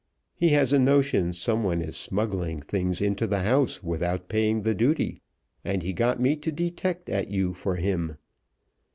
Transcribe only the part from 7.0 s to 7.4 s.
at